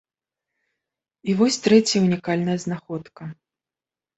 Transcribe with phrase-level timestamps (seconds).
[1.29, 3.23] І вось трэцяя ўнікальная знаходка.